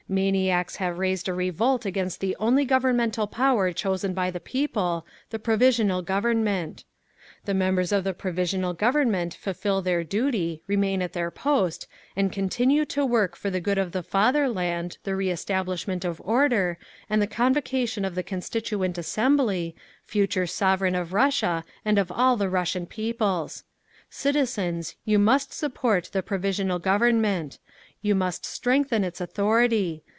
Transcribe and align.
Maniacs 0.09 0.75
have 0.75 0.97
raised 0.99 1.29
a 1.29 1.33
revolt 1.33 1.85
against 1.85 2.19
the 2.19 2.35
only 2.37 2.65
governmental 2.65 3.27
power 3.27 3.71
chosen 3.71 4.13
by 4.13 4.29
the 4.29 4.41
people, 4.41 5.05
the 5.29 5.39
Provisional 5.39 6.01
Government…. 6.01 6.83
"The 7.45 7.53
members 7.53 7.93
of 7.93 8.03
the 8.03 8.13
Provisional 8.13 8.73
Government 8.73 9.33
fulfil 9.33 9.81
their 9.81 10.03
duty, 10.03 10.63
remain 10.67 11.01
at 11.01 11.13
their 11.13 11.31
post, 11.31 11.87
and 12.13 12.29
continue 12.29 12.83
to 12.87 13.05
work 13.05 13.37
for 13.37 13.49
the 13.49 13.61
good 13.61 13.77
of 13.77 13.93
the 13.93 14.03
fatherland, 14.03 14.97
the 15.05 15.15
reestablishment 15.15 16.03
of 16.03 16.19
order, 16.25 16.77
and 17.09 17.21
the 17.21 17.25
convocation 17.25 18.03
of 18.03 18.13
the 18.15 18.21
Constituent 18.23 18.97
Assembly, 18.97 19.73
future 20.05 20.45
sovereign 20.45 20.93
of 20.95 21.13
Russia 21.13 21.63
and 21.85 21.97
of 21.97 22.11
all 22.11 22.35
the 22.35 22.49
Russian 22.49 22.85
peoples…. 22.85 23.63
"Citizens, 24.09 24.97
you 25.05 25.17
must 25.17 25.53
support 25.53 26.09
the 26.11 26.21
Provisional 26.21 26.79
Government. 26.79 27.59
You 28.03 28.13
must 28.15 28.45
strengthen 28.47 29.03
its 29.03 29.21
authority. 29.21 30.03